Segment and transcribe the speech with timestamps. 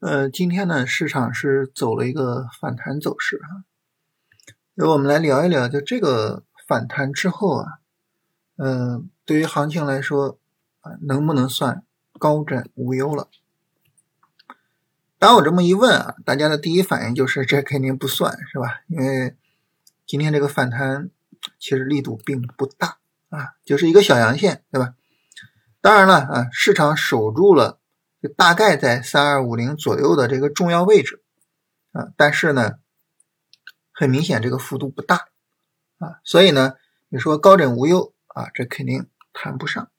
[0.00, 3.64] 呃，今天呢，市场是走了一个反弹走势哈。
[4.74, 7.80] 由我们来聊一聊，就这个反弹之后啊，
[8.58, 10.38] 嗯，对于行情来说
[10.82, 11.82] 啊，能不能算
[12.12, 13.26] 高枕无忧了？
[15.18, 18.82] 当我这么一问啊，大家的第一反应就是这肯定不算是吧？
[18.86, 19.36] 因为
[20.06, 21.10] 今天这个反弹
[21.58, 22.98] 其实力度并不大
[23.30, 24.94] 啊，就是一个小阳线，对吧？
[25.80, 27.77] 当然了啊，市场守住了。
[28.20, 31.22] 就大概在三二五零左右的这个重要位置
[31.92, 32.72] 啊，但是呢，
[33.92, 35.28] 很明显这个幅度不大
[35.98, 36.74] 啊，所以呢，
[37.08, 39.90] 你说高枕无忧啊，这肯定谈不上。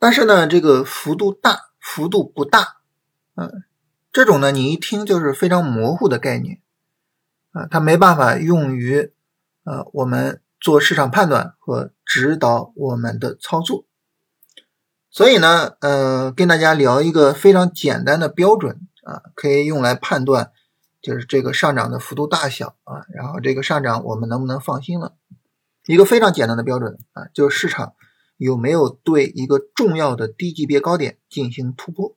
[0.00, 2.78] 但是呢，这个幅度大，幅度不大，
[3.34, 3.64] 嗯，
[4.12, 6.60] 这种呢，你一听就是非常模糊的概念
[7.50, 9.12] 啊，它没办法用于
[9.64, 13.84] 呃我们做市场判断和指导我们的操作。
[15.10, 20.52] 所以呢，呃，跟大家聊一个非常简单的标准啊，可以用来判断，
[21.00, 25.14] 就是这个上涨的幅度大小啊，然后这个上涨我们能不能放心了？
[25.86, 27.94] 一个非常简单的标准啊，就是市场
[28.36, 32.14] 有没有对一个重要的低级别高点进行突破。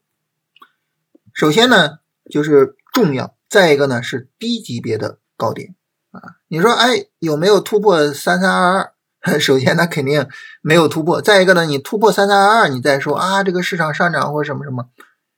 [1.34, 5.75] 首先呢，就是重要；再一个呢，是低级别的高点
[6.12, 6.22] 啊。
[6.50, 8.94] 你说，哎，有没有突破三三二二？
[9.39, 10.27] 首先，它肯定
[10.61, 11.22] 没有突破。
[11.22, 14.89] 再一个呢，你突破三三二二，你再说啊，这个市场上涨或什么什么，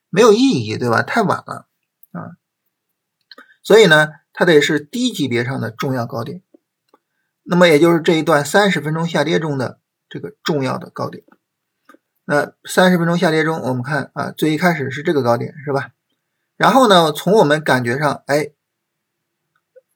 [0.09, 1.01] 没有意义，对吧？
[1.01, 1.67] 太晚了
[2.13, 2.31] 啊。
[3.61, 6.41] 所以呢，它得是低级别上的重要高点。
[7.43, 11.25] 那么，也就是这一段三十分钟下跌中的这个重要的高点。
[12.23, 15.89] 那三十分钟下跌中，我们看啊，最一开始是这个高点，是吧？
[16.55, 18.51] 然后呢，从我们感觉上，哎，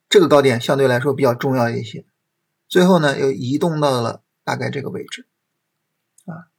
[0.10, 2.06] 这个高点相对来说比较重要一些。
[2.70, 5.26] 最后呢，又移动到了大概这个位置，
[6.26, 6.52] 啊，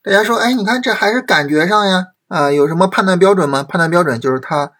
[0.00, 3.62] 大家说，哎，你看这还是感觉上呀，啊，有什么判断标准吗？
[3.62, 4.72] 判断标准就是它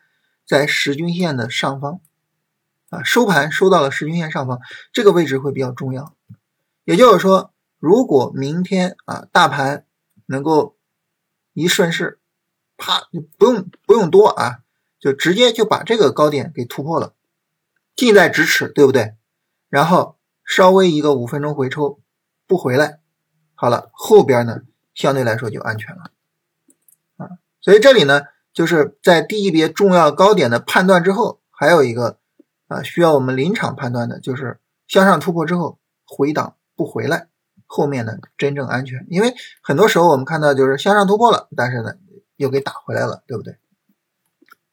[0.46, 2.00] 在十均线的上方，
[2.88, 4.60] 啊，收盘收到了十均线上方，
[4.92, 6.14] 这个位置会比较重要。
[6.84, 9.84] 也就是说，如果明天啊，大盘
[10.24, 10.76] 能够
[11.52, 12.20] 一顺势，
[12.78, 14.60] 啪，不用不用多啊，
[14.98, 17.12] 就直接就把这个高点给突破了，
[17.94, 19.14] 近在咫尺，对不对？
[19.68, 20.17] 然后。
[20.48, 22.00] 稍微一个五分钟回抽
[22.46, 23.00] 不回来，
[23.54, 24.62] 好了，后边呢
[24.94, 26.10] 相对来说就安全了
[27.18, 27.28] 啊。
[27.60, 28.22] 所以这里呢
[28.54, 32.18] 就是在低级别重要高点的判断之后，还有一个
[32.66, 37.28] 啊需要我们临场判断的，就是向上突破之后回档不回来，
[37.66, 39.06] 后面呢真正安全。
[39.10, 41.92] 因为很多时候我们看到就是向上突破了，但是呢
[42.36, 43.58] 又给打回来了，对不对？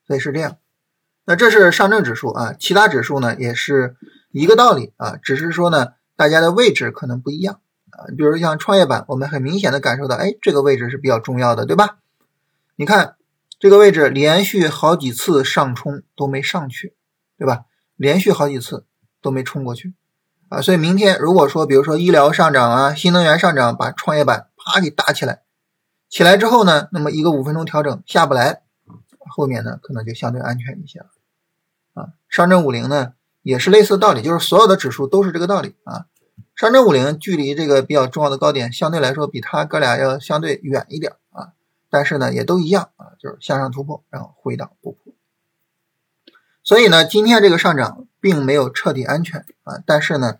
[0.07, 0.57] 所以是这样。
[1.25, 3.97] 那这是上证指数啊，其他指数呢也是。
[4.37, 8.11] 一个道理啊，只是说呢，大家的位置可能不一样啊。
[8.17, 11.99] 比如像创业板，我们很明显的感受到，哎，这个位置是比较重要的，对吧？
[12.75, 13.15] 你看
[13.59, 16.93] 这个位置连续好几次上冲都没上去，
[17.37, 17.63] 对吧？
[17.95, 18.85] 连续好几次
[19.21, 19.93] 都没冲过去
[20.49, 20.61] 啊。
[20.61, 25.43] 所以明天如果说，比如说医疗上涨啊，新能源上涨，把创业板啪给打起来，
[26.09, 28.63] 起来之后呢，那么一个五分钟调整下不来，
[29.29, 31.07] 后面呢可能就相对安全一些了
[31.93, 32.09] 啊。
[32.27, 33.13] 上证五零呢？
[33.45, 36.07] 也是类似道理，就是所有的指数都是这个道理啊。
[36.55, 41.49] 上证五零距离这个比较重要的高点，相对来说比它哥俩要相对远一点啊。
[41.91, 45.13] 但是呢，也都一样啊，就是向上突破，然后回档不破。
[46.63, 50.37] 所以呢，今天这个上涨并没有彻底安全啊，但是呢，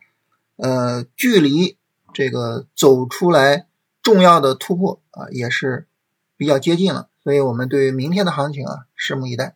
[0.56, 1.78] 呃，距离
[2.12, 3.68] 这个走出来
[4.02, 5.86] 重要的突破啊，也是
[6.38, 7.10] 比较接近了。
[7.24, 9.56] 所以我们对于明天的行情啊，拭目以待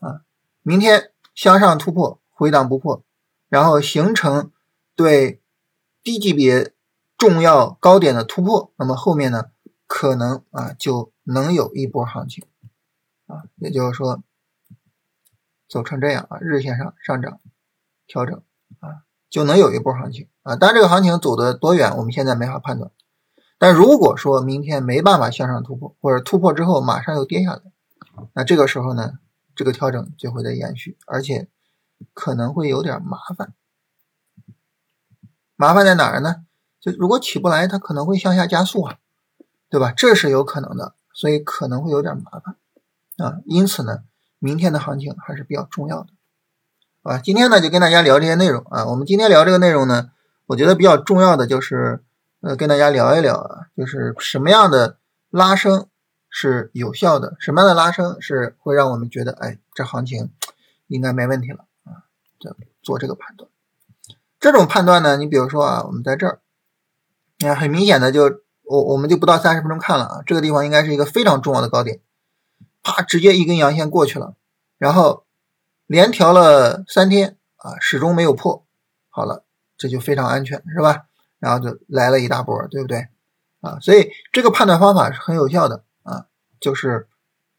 [0.00, 0.20] 啊。
[0.62, 2.18] 明天向上突破。
[2.42, 3.04] 回档不破，
[3.48, 4.50] 然后形成
[4.96, 5.40] 对
[6.02, 6.74] 低级别
[7.16, 9.44] 重要高点的突破，那么后面呢
[9.86, 12.44] 可能啊就能有一波行情
[13.28, 14.24] 啊，也就是说
[15.68, 17.38] 走成这样啊，日线上上涨
[18.08, 18.42] 调整
[18.80, 20.56] 啊，就能有一波行情啊。
[20.56, 22.90] 当然这个行情走的多远，我们现在没法判断。
[23.56, 27.62] 但如果说明天没办法向上突破，或者突破之后马上又跌下来，
[28.32, 29.20] 那这个时候呢，
[29.54, 31.46] 这个调整就会在延续，而且。
[32.12, 33.52] 可能会有点麻烦，
[35.56, 36.44] 麻烦在哪儿呢？
[36.80, 38.98] 就如果起不来，它可能会向下加速啊，
[39.70, 39.92] 对吧？
[39.96, 42.56] 这是有可能的，所以可能会有点麻烦
[43.18, 43.38] 啊。
[43.46, 44.02] 因此呢，
[44.40, 46.08] 明天的行情还是比较重要的，
[47.02, 47.18] 啊。
[47.18, 48.86] 今天呢就跟大家聊这些内容啊。
[48.86, 50.10] 我们今天聊这个内容呢，
[50.46, 52.02] 我觉得比较重要的就是
[52.40, 54.98] 呃跟大家聊一聊啊，就是什么样的
[55.30, 55.86] 拉升
[56.28, 60.32] 是有效的，什么样的拉升是会让我们觉得哎这行情
[60.88, 61.64] 应该没问题了。
[62.82, 63.50] 做这个判断，
[64.40, 66.40] 这种判断呢，你比如说啊，我们在这儿，
[67.38, 68.24] 你看很明显的就
[68.64, 72.00] 我我们就不到三十分钟看了啊，这个地方应该是一个非常重要的高点，
[72.82, 74.34] 啪直接一根阳线过去了，
[74.78, 75.26] 然后
[75.86, 78.66] 连调了三天啊，始终没有破，
[79.10, 79.44] 好了，
[79.76, 81.06] 这就非常安全，是吧？
[81.38, 83.08] 然后就来了一大波，对不对？
[83.60, 86.26] 啊，所以这个判断方法是很有效的啊，
[86.60, 87.08] 就是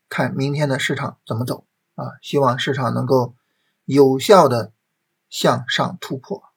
[0.10, 1.66] 看明天的市场怎么走
[1.96, 3.36] 啊，希望市场能够
[3.86, 4.72] 有效的
[5.30, 6.53] 向上突破。